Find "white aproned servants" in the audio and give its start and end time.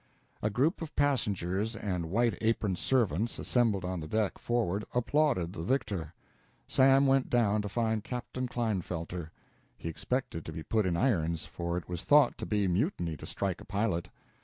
2.09-3.37